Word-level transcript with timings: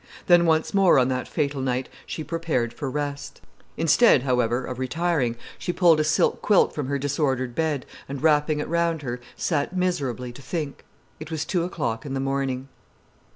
Then 0.25 0.47
once 0.47 0.73
more 0.73 0.97
on 0.97 1.09
that 1.09 1.27
fatal 1.27 1.61
night 1.61 1.87
she 2.07 2.23
prepared 2.23 2.73
for 2.73 2.89
rest. 2.89 3.39
Instead, 3.77 4.23
however, 4.23 4.67
or 4.67 4.73
retiring, 4.73 5.35
she 5.59 5.71
pulled 5.71 5.99
a 5.99 6.03
silk 6.03 6.41
quilt 6.41 6.73
from 6.73 6.87
her 6.87 6.97
disordered 6.97 7.53
bed 7.53 7.85
and 8.09 8.19
wrapping 8.23 8.59
it 8.59 8.67
round 8.67 9.03
her, 9.03 9.19
sat 9.35 9.77
miserably 9.77 10.31
to 10.31 10.41
think. 10.41 10.85
It 11.19 11.29
was 11.29 11.45
two 11.45 11.63
o'clock 11.65 12.03
in 12.03 12.15
the 12.15 12.19
morning. 12.19 12.67